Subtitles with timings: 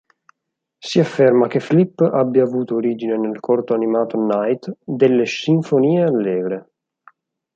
[0.79, 6.71] Si afferma che Flip abbia avuto origine nel corto animato "Night" delle "Sinfonie allegre".